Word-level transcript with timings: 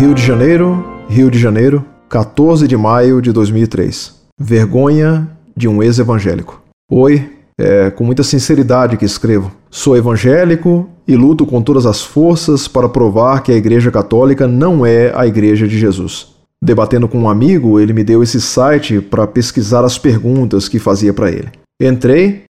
Rio 0.00 0.14
de 0.14 0.22
Janeiro, 0.22 0.82
Rio 1.10 1.30
de 1.30 1.38
Janeiro, 1.38 1.84
14 2.08 2.66
de 2.66 2.74
maio 2.74 3.20
de 3.20 3.32
2003. 3.32 4.14
Vergonha 4.40 5.28
de 5.54 5.68
um 5.68 5.82
ex-evangélico. 5.82 6.62
Oi, 6.90 7.30
é 7.58 7.90
com 7.90 8.02
muita 8.02 8.22
sinceridade 8.22 8.96
que 8.96 9.04
escrevo. 9.04 9.52
Sou 9.70 9.94
evangélico 9.98 10.88
e 11.06 11.14
luto 11.14 11.44
com 11.44 11.60
todas 11.60 11.84
as 11.84 12.02
forças 12.02 12.66
para 12.66 12.88
provar 12.88 13.42
que 13.42 13.52
a 13.52 13.54
Igreja 13.54 13.90
Católica 13.90 14.48
não 14.48 14.86
é 14.86 15.12
a 15.14 15.26
Igreja 15.26 15.68
de 15.68 15.78
Jesus. 15.78 16.28
Debatendo 16.64 17.06
com 17.06 17.18
um 17.18 17.28
amigo, 17.28 17.78
ele 17.78 17.92
me 17.92 18.02
deu 18.02 18.22
esse 18.22 18.40
site 18.40 19.02
para 19.02 19.26
pesquisar 19.26 19.84
as 19.84 19.98
perguntas 19.98 20.66
que 20.66 20.78
fazia 20.78 21.12
para 21.12 21.30
ele. 21.30 21.50
Entrei 21.78 22.44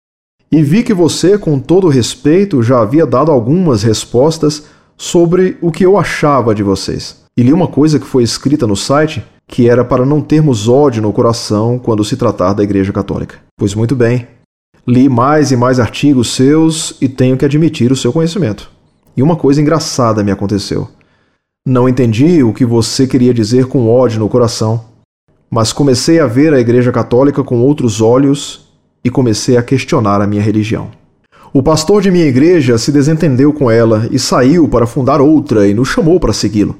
e 0.52 0.62
vi 0.62 0.84
que 0.84 0.94
você, 0.94 1.38
com 1.38 1.62
todo 1.62 1.88
respeito, 1.88 2.62
já 2.62 2.82
havia 2.82 3.06
dado 3.06 3.32
algumas 3.32 3.84
respostas 3.84 4.66
sobre 4.98 5.56
o 5.62 5.72
que 5.72 5.86
eu 5.86 5.98
achava 5.98 6.54
de 6.54 6.62
vocês. 6.62 7.26
E 7.38 7.44
li 7.44 7.54
uma 7.54 7.68
coisa 7.68 8.00
que 8.00 8.08
foi 8.08 8.24
escrita 8.24 8.66
no 8.66 8.76
site 8.76 9.24
que 9.48 9.70
era 9.70 9.86
para 9.86 10.06
não 10.06 10.22
termos 10.22 10.68
ódio 10.68 11.02
no 11.02 11.14
coração 11.14 11.80
quando 11.80 12.04
se 12.04 12.18
tratar 12.18 12.54
da 12.54 12.64
Igreja 12.64 12.92
Católica. 12.92 13.38
Pois 13.58 13.76
muito 13.76 13.96
bem. 13.96 14.28
Li 14.86 15.08
mais 15.08 15.52
e 15.52 15.56
mais 15.56 15.80
artigos 15.80 16.34
seus 16.34 16.98
e 17.00 17.08
tenho 17.08 17.38
que 17.38 17.46
admitir 17.46 17.92
o 17.92 17.96
seu 17.96 18.12
conhecimento. 18.12 18.70
E 19.16 19.22
uma 19.22 19.36
coisa 19.36 19.62
engraçada 19.62 20.24
me 20.24 20.32
aconteceu. 20.32 20.90
Não 21.66 21.88
entendi 21.88 22.44
o 22.44 22.54
que 22.54 22.66
você 22.66 23.06
queria 23.06 23.34
dizer 23.34 23.68
com 23.68 23.90
ódio 23.90 24.20
no 24.20 24.30
coração, 24.30 24.86
mas 25.50 25.72
comecei 25.72 26.20
a 26.20 26.28
ver 26.28 26.54
a 26.54 26.60
Igreja 26.60 26.92
Católica 26.92 27.44
com 27.44 27.62
outros 27.62 28.02
olhos 28.02 28.68
e 29.04 29.10
comecei 29.10 29.58
a 29.58 29.64
questionar 29.64 30.22
a 30.22 30.28
minha 30.28 30.42
religião. 30.42 30.90
O 31.54 31.64
pastor 31.64 32.02
de 32.02 32.12
minha 32.12 32.26
igreja 32.26 32.78
se 32.78 32.92
desentendeu 32.92 33.54
com 33.54 33.72
ela 33.72 34.08
e 34.12 34.20
saiu 34.20 34.68
para 34.68 34.86
fundar 34.86 35.22
outra 35.22 35.68
e 35.68 35.74
nos 35.74 35.88
chamou 35.88 36.20
para 36.20 36.34
segui-lo. 36.34 36.76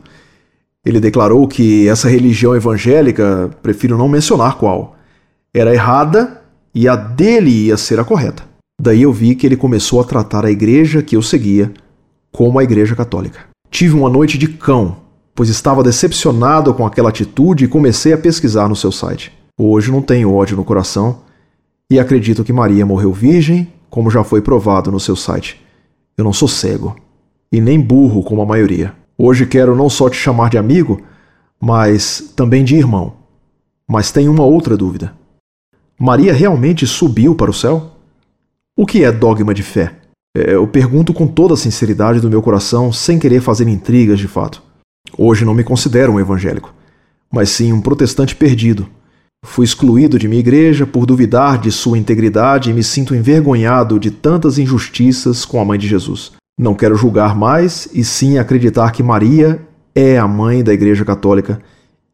Ele 0.88 1.02
declarou 1.02 1.46
que 1.50 1.86
essa 1.90 2.08
religião 2.08 2.56
evangélica, 2.56 3.52
prefiro 3.62 3.98
não 3.98 4.08
mencionar 4.08 4.58
qual, 4.58 4.96
era 5.54 5.74
errada 5.74 6.42
e 6.74 6.88
a 6.88 6.96
dele 6.96 7.52
ia 7.66 7.76
ser 7.76 8.00
a 8.00 8.06
correta. 8.06 8.44
Daí 8.82 9.02
eu 9.02 9.12
vi 9.12 9.36
que 9.36 9.46
ele 9.46 9.58
começou 9.58 10.00
a 10.00 10.06
tratar 10.06 10.46
a 10.46 10.50
igreja 10.50 11.04
que 11.04 11.18
eu 11.18 11.22
seguia 11.22 11.74
como 12.32 12.58
a 12.58 12.64
igreja 12.64 12.96
católica. 12.96 13.42
Tive 13.70 13.96
uma 13.96 14.10
noite 14.10 14.38
de 14.38 14.48
cão, 14.48 14.96
pois 15.36 15.50
estava 15.50 15.84
decepcionado 15.84 16.74
com 16.74 16.86
aquela 16.86 17.10
atitude 17.10 17.66
e 17.66 17.68
comecei 17.68 18.14
a 18.14 18.18
pesquisar 18.18 18.70
no 18.70 18.76
seu 18.76 18.92
site. 18.92 19.34
Hoje 19.60 19.92
não 19.92 20.02
tenho 20.02 20.34
ódio 20.34 20.56
no 20.56 20.64
coração 20.64 21.20
e 21.92 22.00
acredito 22.00 22.46
que 22.46 22.54
Maria 22.54 22.86
morreu 22.86 23.12
virgem, 23.12 23.68
como 23.90 24.10
já 24.10 24.24
foi 24.24 24.40
provado 24.40 24.90
no 24.90 25.02
seu 25.02 25.18
site. 25.18 25.62
Eu 26.18 26.24
não 26.24 26.32
sou 26.32 26.48
cego 26.48 26.96
e 27.52 27.60
nem 27.60 27.78
burro 27.78 28.24
como 28.24 28.42
a 28.42 28.46
maioria. 28.46 28.94
Hoje 29.18 29.48
quero 29.48 29.76
não 29.76 29.90
só 29.90 30.10
te 30.10 30.16
chamar 30.16 30.50
de 30.50 30.58
amigo, 30.58 31.02
mas 31.60 32.34
também 32.36 32.64
de 32.64 32.76
irmão. 32.76 33.16
Mas 33.90 34.12
tenho 34.12 34.32
uma 34.32 34.44
outra 34.44 34.78
dúvida. 34.78 35.14
Maria 36.00 36.32
realmente 36.32 36.86
subiu 36.86 37.34
para 37.34 37.50
o 37.50 37.54
céu? 37.54 37.98
O 38.78 38.86
que 38.86 39.04
é 39.04 39.12
dogma 39.12 39.56
de 39.56 39.64
fé? 39.64 39.96
É, 40.36 40.54
eu 40.54 40.68
pergunto 40.68 41.14
com 41.14 41.26
toda 41.26 41.56
a 41.56 41.58
sinceridade 41.58 42.20
do 42.20 42.30
meu 42.30 42.44
coração, 42.44 42.94
sem 42.94 43.18
querer 43.18 43.42
fazer 43.42 43.68
intrigas 43.68 44.20
de 44.20 44.28
fato. 44.28 44.62
Hoje 45.18 45.44
não 45.44 45.56
me 45.56 45.64
considero 45.64 46.14
um 46.14 46.20
evangélico, 46.20 46.72
mas 47.32 47.50
sim 47.50 47.74
um 47.74 47.82
protestante 47.82 48.36
perdido. 48.36 48.88
Fui 49.44 49.66
excluído 49.66 50.20
de 50.20 50.28
minha 50.28 50.40
igreja 50.40 50.86
por 50.86 51.08
duvidar 51.08 51.60
de 51.60 51.72
sua 51.72 51.98
integridade 51.98 52.70
e 52.70 52.74
me 52.74 52.84
sinto 52.84 53.16
envergonhado 53.16 54.00
de 54.00 54.12
tantas 54.12 54.60
injustiças 54.60 55.44
com 55.44 55.60
a 55.60 55.66
mãe 55.66 55.80
de 55.80 55.88
Jesus. 55.88 56.34
Não 56.60 56.74
quero 56.74 56.96
julgar 56.96 57.36
mais 57.36 57.88
e 57.94 58.04
sim 58.04 58.40
acreditar 58.40 58.92
que 58.92 59.04
Maria 59.04 59.62
é 59.94 60.18
a 60.18 60.28
mãe 60.28 60.64
da 60.64 60.74
Igreja 60.74 61.06
Católica 61.06 61.62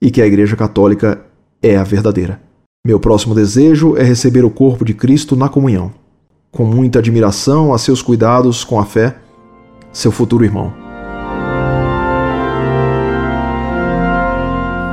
e 0.01 0.11
que 0.11 0.21
a 0.21 0.27
Igreja 0.27 0.57
Católica 0.57 1.21
é 1.61 1.77
a 1.77 1.83
verdadeira. 1.83 2.41
Meu 2.85 2.99
próximo 2.99 3.33
desejo 3.33 3.95
é 3.95 4.03
receber 4.03 4.43
o 4.43 4.49
corpo 4.49 4.83
de 4.83 4.93
Cristo 4.93 5.37
na 5.37 5.47
comunhão. 5.47 5.93
Com 6.51 6.65
muita 6.65 6.99
admiração 6.99 7.73
a 7.73 7.77
seus 7.77 8.01
cuidados 8.01 8.65
com 8.65 8.77
a 8.77 8.85
fé, 8.85 9.15
seu 9.93 10.11
futuro 10.11 10.43
irmão. 10.43 10.73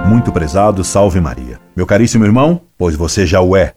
Muito 0.06 0.30
prezado, 0.30 0.84
salve 0.84 1.20
Maria. 1.20 1.58
Meu 1.74 1.86
caríssimo 1.86 2.24
irmão, 2.24 2.60
pois 2.78 2.94
você 2.94 3.26
já 3.26 3.40
o 3.40 3.56
é 3.56 3.74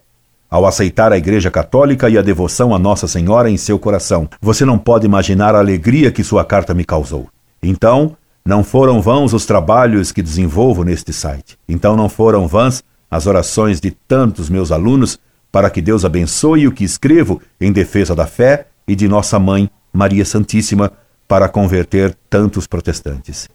ao 0.54 0.66
aceitar 0.66 1.12
a 1.12 1.18
Igreja 1.18 1.50
Católica 1.50 2.08
e 2.08 2.16
a 2.16 2.22
devoção 2.22 2.72
a 2.72 2.78
Nossa 2.78 3.08
Senhora 3.08 3.50
em 3.50 3.56
seu 3.56 3.76
coração. 3.76 4.28
Você 4.40 4.64
não 4.64 4.78
pode 4.78 5.04
imaginar 5.04 5.52
a 5.52 5.58
alegria 5.58 6.12
que 6.12 6.22
sua 6.22 6.44
carta 6.44 6.72
me 6.72 6.84
causou. 6.84 7.28
Então, 7.60 8.16
não 8.46 8.62
foram 8.62 9.02
vãos 9.02 9.32
os 9.32 9.46
trabalhos 9.46 10.12
que 10.12 10.22
desenvolvo 10.22 10.84
neste 10.84 11.12
site. 11.12 11.58
Então, 11.68 11.96
não 11.96 12.08
foram 12.08 12.46
vãs 12.46 12.84
as 13.10 13.26
orações 13.26 13.80
de 13.80 13.90
tantos 13.90 14.48
meus 14.48 14.70
alunos 14.70 15.18
para 15.50 15.68
que 15.68 15.82
Deus 15.82 16.04
abençoe 16.04 16.68
o 16.68 16.72
que 16.72 16.84
escrevo 16.84 17.42
em 17.60 17.72
defesa 17.72 18.14
da 18.14 18.24
fé 18.24 18.68
e 18.86 18.94
de 18.94 19.08
nossa 19.08 19.40
mãe, 19.40 19.68
Maria 19.92 20.24
Santíssima, 20.24 20.92
para 21.26 21.48
converter 21.48 22.16
tantos 22.30 22.68
protestantes. 22.68 23.48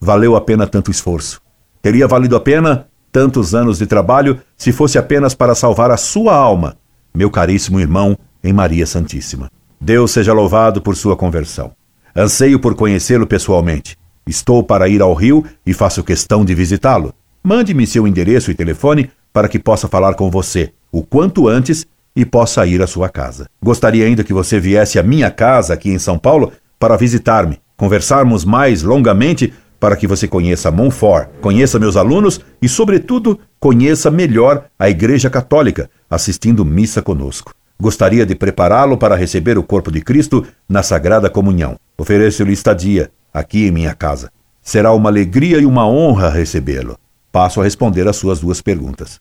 Valeu 0.00 0.34
a 0.34 0.40
pena 0.40 0.66
tanto 0.66 0.90
esforço. 0.90 1.42
Teria 1.82 2.08
valido 2.08 2.36
a 2.36 2.40
pena 2.40 2.86
tantos 3.12 3.54
anos 3.54 3.78
de 3.78 3.86
trabalho 3.86 4.40
se 4.56 4.72
fosse 4.72 4.98
apenas 4.98 5.34
para 5.34 5.54
salvar 5.54 5.90
a 5.90 5.96
sua 5.98 6.34
alma, 6.34 6.76
meu 7.14 7.30
caríssimo 7.30 7.78
irmão 7.78 8.18
em 8.42 8.52
Maria 8.52 8.86
Santíssima. 8.86 9.50
Deus 9.78 10.10
seja 10.10 10.32
louvado 10.32 10.80
por 10.80 10.96
sua 10.96 11.16
conversão. 11.16 11.72
Anseio 12.16 12.58
por 12.58 12.74
conhecê-lo 12.74 13.26
pessoalmente. 13.26 13.98
Estou 14.26 14.62
para 14.62 14.88
ir 14.88 15.02
ao 15.02 15.12
Rio 15.12 15.44
e 15.66 15.74
faço 15.74 16.02
questão 16.02 16.44
de 16.44 16.54
visitá-lo. 16.54 17.12
Mande-me 17.42 17.86
seu 17.86 18.06
endereço 18.06 18.50
e 18.50 18.54
telefone 18.54 19.10
para 19.32 19.48
que 19.48 19.58
possa 19.58 19.88
falar 19.88 20.14
com 20.14 20.30
você 20.30 20.72
o 20.90 21.02
quanto 21.02 21.48
antes 21.48 21.86
e 22.14 22.24
possa 22.24 22.66
ir 22.66 22.80
à 22.82 22.86
sua 22.86 23.08
casa. 23.08 23.46
Gostaria 23.62 24.06
ainda 24.06 24.22
que 24.22 24.32
você 24.32 24.60
viesse 24.60 24.98
à 24.98 25.02
minha 25.02 25.30
casa 25.30 25.74
aqui 25.74 25.90
em 25.90 25.98
São 25.98 26.18
Paulo 26.18 26.52
para 26.78 26.96
visitar-me, 26.96 27.60
conversarmos 27.76 28.44
mais 28.44 28.82
longamente 28.82 29.52
para 29.82 29.96
que 29.96 30.06
você 30.06 30.28
conheça 30.28 30.70
Montfort, 30.70 31.28
conheça 31.40 31.76
meus 31.76 31.96
alunos 31.96 32.40
e, 32.62 32.68
sobretudo, 32.68 33.40
conheça 33.58 34.12
melhor 34.12 34.66
a 34.78 34.88
Igreja 34.88 35.28
Católica, 35.28 35.90
assistindo 36.08 36.64
missa 36.64 37.02
conosco. 37.02 37.52
Gostaria 37.80 38.24
de 38.24 38.36
prepará-lo 38.36 38.96
para 38.96 39.16
receber 39.16 39.58
o 39.58 39.62
corpo 39.64 39.90
de 39.90 40.00
Cristo 40.00 40.46
na 40.68 40.84
Sagrada 40.84 41.28
Comunhão. 41.28 41.74
Ofereço-lhe 41.98 42.52
estadia 42.52 43.10
aqui 43.34 43.66
em 43.66 43.72
minha 43.72 43.92
casa. 43.92 44.30
Será 44.62 44.92
uma 44.92 45.10
alegria 45.10 45.58
e 45.58 45.66
uma 45.66 45.84
honra 45.84 46.30
recebê-lo. 46.30 46.96
Passo 47.32 47.60
a 47.60 47.64
responder 47.64 48.06
às 48.06 48.14
suas 48.14 48.38
duas 48.38 48.62
perguntas. 48.62 49.20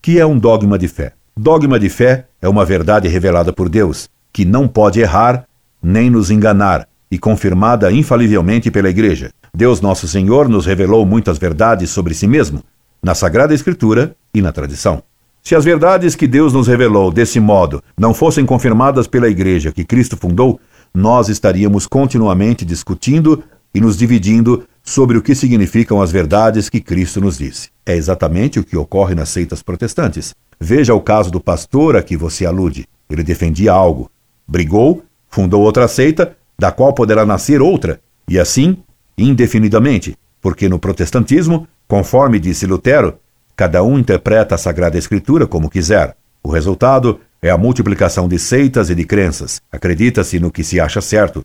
Que 0.00 0.18
é 0.18 0.24
um 0.24 0.38
dogma 0.38 0.78
de 0.78 0.88
fé? 0.88 1.12
Dogma 1.36 1.78
de 1.78 1.90
fé 1.90 2.24
é 2.40 2.48
uma 2.48 2.64
verdade 2.64 3.06
revelada 3.06 3.52
por 3.52 3.68
Deus, 3.68 4.08
que 4.32 4.46
não 4.46 4.66
pode 4.66 4.98
errar 4.98 5.44
nem 5.82 6.08
nos 6.08 6.30
enganar, 6.30 6.88
e 7.10 7.18
confirmada 7.18 7.92
infalivelmente 7.92 8.70
pela 8.70 8.88
Igreja. 8.88 9.30
Deus 9.54 9.80
Nosso 9.80 10.06
Senhor 10.06 10.48
nos 10.48 10.66
revelou 10.66 11.04
muitas 11.04 11.38
verdades 11.38 11.90
sobre 11.90 12.14
si 12.14 12.26
mesmo, 12.26 12.62
na 13.02 13.14
Sagrada 13.14 13.54
Escritura 13.54 14.14
e 14.32 14.40
na 14.40 14.52
tradição. 14.52 15.02
Se 15.42 15.54
as 15.54 15.64
verdades 15.64 16.14
que 16.14 16.26
Deus 16.26 16.52
nos 16.52 16.68
revelou 16.68 17.10
desse 17.10 17.40
modo 17.40 17.82
não 17.98 18.12
fossem 18.12 18.44
confirmadas 18.44 19.06
pela 19.06 19.28
Igreja 19.28 19.72
que 19.72 19.84
Cristo 19.84 20.16
fundou, 20.16 20.60
nós 20.94 21.28
estaríamos 21.28 21.86
continuamente 21.86 22.64
discutindo 22.64 23.42
e 23.74 23.80
nos 23.80 23.96
dividindo 23.96 24.64
sobre 24.82 25.16
o 25.16 25.22
que 25.22 25.34
significam 25.34 26.02
as 26.02 26.10
verdades 26.10 26.68
que 26.68 26.80
Cristo 26.80 27.20
nos 27.20 27.38
disse. 27.38 27.70
É 27.86 27.94
exatamente 27.94 28.58
o 28.58 28.64
que 28.64 28.76
ocorre 28.76 29.14
nas 29.14 29.28
seitas 29.28 29.62
protestantes. 29.62 30.34
Veja 30.60 30.94
o 30.94 31.00
caso 31.00 31.30
do 31.30 31.40
pastor 31.40 31.96
a 31.96 32.02
que 32.02 32.16
você 32.16 32.44
alude. 32.44 32.86
Ele 33.08 33.22
defendia 33.22 33.72
algo, 33.72 34.10
brigou, 34.46 35.02
fundou 35.28 35.62
outra 35.62 35.88
seita, 35.88 36.36
da 36.58 36.70
qual 36.70 36.92
poderá 36.92 37.24
nascer 37.24 37.62
outra, 37.62 38.00
e 38.28 38.38
assim 38.38 38.76
indefinidamente, 39.22 40.16
porque 40.40 40.68
no 40.68 40.78
protestantismo, 40.78 41.68
conforme 41.86 42.38
disse 42.38 42.66
Lutero, 42.66 43.14
cada 43.54 43.82
um 43.82 43.98
interpreta 43.98 44.54
a 44.54 44.58
Sagrada 44.58 44.96
Escritura 44.96 45.46
como 45.46 45.68
quiser. 45.68 46.16
O 46.42 46.50
resultado 46.50 47.20
é 47.42 47.50
a 47.50 47.58
multiplicação 47.58 48.28
de 48.28 48.38
seitas 48.38 48.90
e 48.90 48.94
de 48.94 49.04
crenças. 49.04 49.60
Acredita-se 49.70 50.38
no 50.38 50.50
que 50.50 50.64
se 50.64 50.80
acha 50.80 51.00
certo 51.00 51.44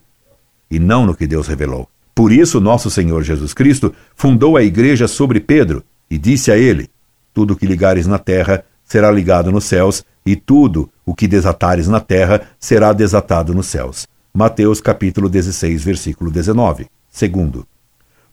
e 0.70 0.80
não 0.80 1.06
no 1.06 1.16
que 1.16 1.28
Deus 1.28 1.48
revelou. 1.48 1.88
Por 2.14 2.32
isso, 2.32 2.62
nosso 2.62 2.90
Senhor 2.90 3.24
Jesus 3.24 3.54
Cristo 3.54 3.94
fundou 4.16 4.56
a 4.56 4.64
igreja 4.64 5.08
sobre 5.08 5.40
Pedro 5.40 5.84
e 6.10 6.18
disse 6.18 6.52
a 6.52 6.58
ele: 6.58 6.90
Tudo 7.34 7.54
o 7.54 7.58
que 7.58 7.66
ligares 7.66 8.08
na 8.08 8.18
terra 8.18 8.64
será 8.86 9.12
ligado 9.12 9.52
nos 9.52 9.66
céus, 9.66 10.04
e 10.26 10.36
tudo 10.36 10.90
o 11.06 11.14
que 11.14 11.28
desatares 11.28 11.88
na 11.88 12.00
terra 12.00 12.42
será 12.60 12.94
desatado 12.94 13.54
nos 13.54 13.66
céus. 13.68 14.08
Mateus 14.34 14.80
capítulo 14.80 15.28
16, 15.30 15.84
versículo 15.84 16.32
19. 16.32 16.88
Segundo, 17.16 17.66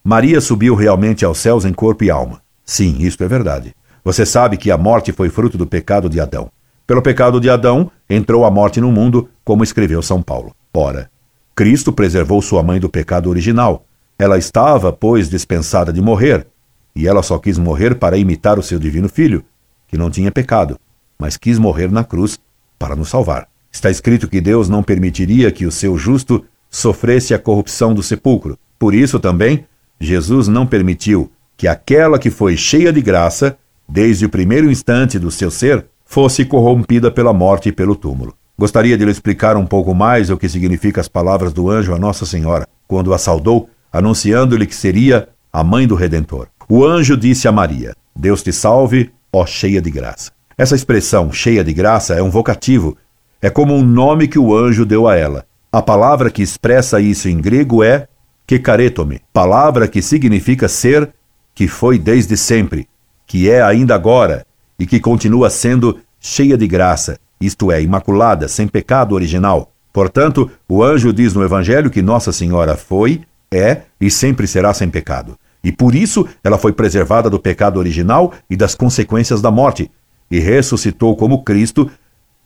Maria 0.03 0.41
subiu 0.41 0.75
realmente 0.75 1.25
aos 1.25 1.39
céus 1.39 1.65
em 1.65 1.73
corpo 1.73 2.03
e 2.03 2.11
alma. 2.11 2.43
Sim, 2.65 2.97
isto 2.99 3.23
é 3.23 3.29
verdade. 3.29 3.77
Você 4.03 4.27
sabe 4.27 4.57
que 4.57 4.73
a 4.73 4.77
morte 4.77 5.13
foi 5.13 5.29
fruto 5.29 5.57
do 5.57 5.65
pecado 5.65 6.09
de 6.09 6.19
Adão. 6.19 6.51
Pelo 6.85 7.01
pecado 7.01 7.41
de 7.41 7.49
Adão, 7.49 7.93
entrou 8.11 8.45
a 8.45 8.51
morte 8.51 8.81
no 8.81 8.91
mundo, 8.91 9.29
como 9.45 9.63
escreveu 9.63 10.03
São 10.03 10.21
Paulo. 10.21 10.53
Ora, 10.75 11.09
Cristo 11.55 11.93
preservou 11.93 12.43
sua 12.43 12.61
mãe 12.61 12.81
do 12.81 12.89
pecado 12.89 13.31
original. 13.31 13.87
Ela 14.19 14.37
estava, 14.37 14.93
pois, 14.93 15.31
dispensada 15.31 15.93
de 15.93 16.03
morrer, 16.03 16.45
e 16.93 17.07
ela 17.07 17.23
só 17.23 17.39
quis 17.39 17.59
morrer 17.59 17.95
para 17.95 18.17
imitar 18.17 18.59
o 18.59 18.65
seu 18.65 18.81
divino 18.81 19.09
filho, 19.09 19.45
que 19.87 19.97
não 19.97 20.11
tinha 20.11 20.33
pecado, 20.33 20.77
mas 21.17 21.37
quis 21.37 21.57
morrer 21.57 21.89
na 21.89 22.03
cruz 22.03 22.37
para 22.81 22.97
nos 22.97 23.11
salvar. 23.11 23.47
Está 23.71 23.89
escrito 23.93 24.27
que 24.27 24.41
Deus 24.41 24.69
não 24.69 24.83
permitiria 24.83 25.53
que 25.53 25.67
o 25.67 25.71
seu 25.71 25.97
justo 25.97 26.45
sofresse 26.69 27.33
a 27.33 27.39
corrupção 27.39 27.95
do 27.95 28.03
sepulcro. 28.03 28.59
Por 28.83 28.97
isso 28.97 29.21
também, 29.21 29.65
Jesus 30.01 30.49
não 30.49 30.67
permitiu 30.67 31.31
que 31.57 31.69
aquela 31.69 32.19
que 32.19 32.31
foi 32.31 32.57
cheia 32.57 32.93
de 32.93 33.01
graça, 33.01 33.57
desde 33.89 34.27
o 34.27 34.29
primeiro 34.29 34.69
instante 34.69 35.21
do 35.21 35.31
seu 35.31 35.53
ser, 35.53 35.87
fosse 36.05 36.45
corrompida 36.45 37.09
pela 37.09 37.33
morte 37.33 37.69
e 37.69 37.73
pelo 37.73 37.95
túmulo. 37.95 38.35
Gostaria 38.59 38.99
de 38.99 39.05
lhe 39.05 39.13
explicar 39.13 39.57
um 39.57 39.65
pouco 39.65 39.95
mais 39.95 40.31
o 40.31 40.37
que 40.37 40.49
significa 40.49 41.01
as 41.01 41.07
palavras 41.07 41.53
do 41.53 41.71
anjo 41.71 41.95
a 41.95 41.97
Nossa 41.97 42.27
Senhora, 42.27 42.67
quando 42.89 43.15
a 43.15 43.19
saudou, 43.19 43.71
anunciando-lhe 43.93 44.67
que 44.67 44.75
seria 44.75 45.29
a 45.53 45.63
mãe 45.63 45.87
do 45.87 45.95
Redentor. 45.95 46.49
O 46.69 46.85
anjo 46.85 47.17
disse 47.17 47.47
a 47.47 47.53
Maria: 47.53 47.95
Deus 48.17 48.43
te 48.43 48.53
salve, 48.53 49.13
ó 49.33 49.47
cheia 49.47 49.81
de 49.81 49.93
graça. 49.93 50.33
Essa 50.59 50.75
expressão, 50.75 51.31
cheia 51.31 51.63
de 51.63 51.73
graça, 51.73 52.15
é 52.15 52.23
um 52.23 52.31
vocativo, 52.31 52.97
é 53.41 53.49
como 53.49 53.77
um 53.77 53.85
nome 53.85 54.27
que 54.27 54.41
o 54.41 54.53
anjo 54.53 54.85
deu 54.85 55.07
a 55.07 55.15
ela. 55.15 55.45
A 55.71 55.81
palavra 55.81 56.33
que 56.33 56.43
expressa 56.43 57.01
isso 57.01 57.29
em 57.29 57.41
grego 57.41 57.85
é 57.85 58.09
kekaretome, 58.47 59.21
palavra 59.33 59.89
que 59.89 60.03
significa 60.03 60.69
ser 60.69 61.11
que 61.55 61.69
foi 61.69 61.99
desde 61.99 62.37
sempre, 62.37 62.89
que 63.27 63.51
é 63.51 63.63
ainda 63.63 63.95
agora 63.95 64.47
e 64.79 64.87
que 64.87 65.01
continua 65.01 65.51
sendo 65.51 65.99
cheia 66.19 66.57
de 66.57 66.67
graça, 66.67 67.19
isto 67.41 67.71
é, 67.71 67.83
imaculada, 67.83 68.49
sem 68.49 68.67
pecado 68.67 69.15
original. 69.15 69.73
Portanto, 69.93 70.51
o 70.69 70.83
anjo 70.83 71.13
diz 71.13 71.35
no 71.35 71.45
Evangelho 71.45 71.91
que 71.91 72.01
Nossa 72.01 72.33
Senhora 72.33 72.77
foi, 72.77 73.23
é 73.51 73.83
e 74.01 74.11
sempre 74.11 74.47
será 74.47 74.73
sem 74.73 74.89
pecado. 74.89 75.37
E 75.63 75.71
por 75.71 75.95
isso 75.95 76.27
ela 76.43 76.59
foi 76.59 76.73
preservada 76.73 77.29
do 77.29 77.39
pecado 77.39 77.79
original 77.79 78.33
e 78.49 78.57
das 78.57 78.75
consequências 78.75 79.41
da 79.41 79.51
morte, 79.51 79.91
e 80.31 80.39
ressuscitou 80.39 81.15
como 81.15 81.45
Cristo, 81.45 81.91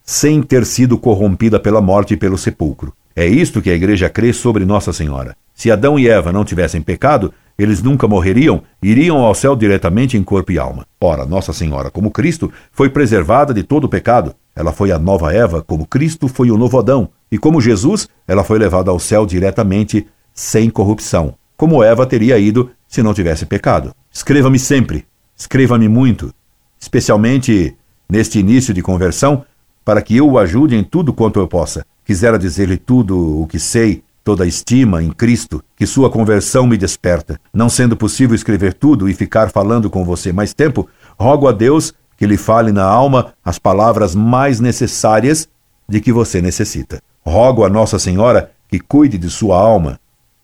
sem 0.05 0.43
ter 0.43 0.67
sido 0.67 0.99
corrompida 0.99 1.59
pela 1.59 1.81
morte 1.81 2.15
e 2.15 2.17
pelo 2.17 2.37
sepulcro. 2.37 2.93
É 3.15 3.27
isto 3.27 3.63
que 3.63 3.71
a 3.71 3.75
igreja 3.75 4.11
crê 4.11 4.33
sobre 4.33 4.65
Nossa 4.65 4.93
Senhora. 4.93 5.37
Se 5.57 5.71
Adão 5.71 5.99
e 5.99 6.07
Eva 6.07 6.31
não 6.31 6.45
tivessem 6.45 6.83
pecado, 6.83 7.33
eles 7.59 7.83
nunca 7.83 8.07
morreriam, 8.07 8.63
iriam 8.83 9.17
ao 9.17 9.35
céu 9.35 9.57
diretamente 9.57 10.15
em 10.15 10.23
corpo 10.23 10.53
e 10.53 10.59
alma. 10.59 10.87
Ora, 11.01 11.25
Nossa 11.25 11.51
Senhora, 11.51 11.91
como 11.91 12.11
Cristo, 12.11 12.53
foi 12.71 12.91
preservada 12.91 13.55
de 13.55 13.63
todo 13.63 13.85
o 13.85 13.89
pecado. 13.89 14.35
Ela 14.55 14.71
foi 14.71 14.93
a 14.93 14.99
nova 14.99 15.33
Eva, 15.33 15.63
como 15.63 15.87
Cristo 15.87 16.29
foi 16.29 16.51
o 16.51 16.59
novo 16.59 16.79
Adão. 16.79 17.09
E 17.33 17.39
como 17.39 17.59
Jesus, 17.59 18.07
ela 18.29 18.45
foi 18.45 18.59
levada 18.59 18.91
ao 18.91 18.99
céu 18.99 19.25
diretamente, 19.25 20.07
sem 20.35 20.69
corrupção. 20.69 21.35
Como 21.57 21.83
Eva 21.83 22.05
teria 22.05 22.39
ido 22.39 22.71
se 22.87 23.03
não 23.03 23.15
tivesse 23.15 23.47
pecado. 23.47 23.95
Escreva-me 24.13 24.59
sempre, 24.59 25.07
escreva-me 25.35 25.89
muito, 25.89 26.35
especialmente 26.79 27.75
neste 28.07 28.39
início 28.39 28.75
de 28.75 28.83
conversão, 28.83 29.43
para 29.83 30.03
que 30.03 30.19
eu 30.19 30.29
o 30.29 30.39
ajude 30.39 30.77
em 30.77 30.85
tudo 30.85 31.15
quanto 31.15 31.41
eu 31.41 31.49
possa. 31.49 31.87
Quisera 32.05 32.39
dizer-lhe 32.39 32.77
tudo 32.77 33.41
o 33.41 33.47
que 33.47 33.59
sei 33.59 34.05
toda 34.27 34.43
a 34.43 34.47
estima 34.49 35.01
em 35.05 35.13
Cristo 35.13 35.63
que 35.77 35.87
sua 35.87 36.11
conversão 36.11 36.67
me 36.67 36.77
desperta. 36.77 37.39
Não 37.55 37.69
sendo 37.69 37.97
possível 37.97 38.35
escrever 38.35 38.75
tudo 38.75 39.09
e 39.09 39.15
ficar 39.15 39.53
falando 39.53 39.89
com 39.89 40.05
você 40.05 40.33
mais 40.33 40.53
tempo, 40.53 40.89
rogo 41.17 41.47
a 41.47 41.53
Deus 41.53 41.95
que 42.17 42.27
lhe 42.27 42.37
fale 42.37 42.73
na 42.73 42.83
alma 42.83 43.35
as 43.45 43.57
palavras 43.57 44.17
mais 44.17 44.59
necessárias 44.59 45.49
de 45.89 46.01
que 46.01 46.13
você 46.13 46.43
necessita. 46.43 47.01
Rogo 47.25 47.65
a 47.65 47.69
Nossa 47.69 48.01
Senhora 48.01 48.51
que 48.67 48.81
cuide 48.81 49.17
de 49.17 49.31
sua 49.31 49.61
alma 49.61 50.01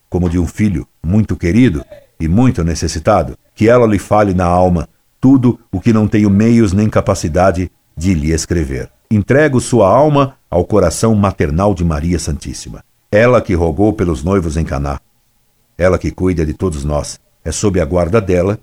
como 0.09 0.31
de 0.31 0.39
um 0.39 0.47
filho 0.47 0.87
muito 1.05 1.35
querido 1.35 1.85
e 2.21 2.29
muito 2.29 2.63
necessitado, 2.63 3.37
que 3.53 3.69
ela 3.69 3.85
lhe 3.85 3.99
fale 3.99 4.33
na 4.33 4.45
alma 4.45 4.89
tudo 5.21 5.59
o 5.73 5.81
que 5.81 5.93
não 5.93 6.07
tenho 6.07 6.31
meios 6.31 6.73
nem 6.73 6.89
capacidade 6.89 7.69
de 7.97 8.15
lhe 8.15 8.31
escrever. 8.31 8.89
Entrego 9.11 9.61
sua 9.61 9.89
alma 9.89 10.37
ao 10.49 10.65
coração 10.65 11.17
maternal 11.17 11.75
de 11.75 11.85
Maria 11.85 12.21
Santíssima. 12.21 12.85
Ela 13.15 13.43
que 13.43 13.53
rogou 13.53 13.93
pelos 13.93 14.25
noivos 14.25 14.57
em 14.57 14.65
Caná. 14.65 14.99
Ela 15.77 15.99
que 15.99 16.11
cuida 16.11 16.47
de 16.47 16.55
todos 16.55 16.83
nós. 16.83 17.21
É 17.45 17.53
sob 17.53 17.79
a 17.79 17.85
guarda 17.85 18.23
dela 18.23 18.59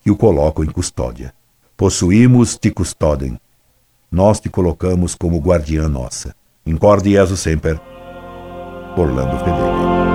que 0.00 0.08
o 0.08 0.16
coloco 0.16 0.62
em 0.62 0.70
custódia. 0.70 1.34
Possuímos 1.76 2.56
te 2.56 2.70
custodem. 2.70 3.36
Nós 4.08 4.38
te 4.38 4.48
colocamos 4.48 5.16
como 5.16 5.40
guardiã 5.40 5.88
nossa. 5.88 6.32
Incorde 6.64 7.10
Jesus 7.10 7.40
Semper. 7.40 7.80
Orlando 8.96 9.36
Fedeli. 9.38 10.11